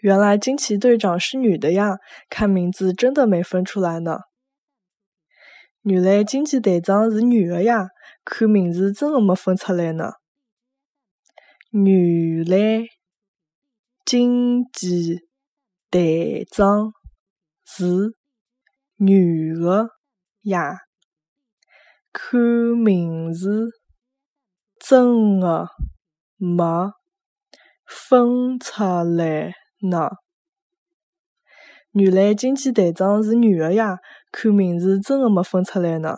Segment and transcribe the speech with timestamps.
[0.00, 1.98] 原来惊奇队长是女的呀！
[2.30, 4.20] 看名字真的没分出来呢。
[5.82, 7.88] 原来惊奇队长是女的呀！
[8.24, 10.12] 看名字真的没分出来呢。
[11.70, 12.86] 原来
[14.04, 15.20] 惊奇
[15.90, 16.92] 队长
[17.64, 18.14] 是
[18.96, 19.90] 女的
[20.42, 20.78] 呀！
[22.12, 23.68] 看名字
[24.78, 25.68] 真的
[26.36, 26.92] 没
[27.86, 29.59] 分出来。
[29.82, 30.10] 呐，
[31.92, 33.98] 原来惊奇队长是女的呀！
[34.32, 36.16] 看名字真的没分出来呢。